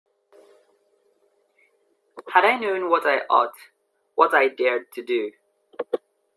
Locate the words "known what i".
2.57-3.19